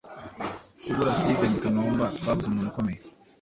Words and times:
kubura 0.83 1.17
steven 1.19 1.51
kanumba 1.63 2.05
twabuze 2.17 2.47
umuntu 2.47 2.69
ukomeye 2.71 2.99